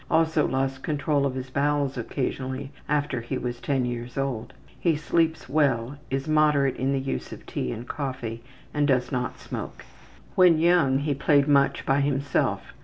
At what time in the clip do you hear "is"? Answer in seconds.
6.09-6.27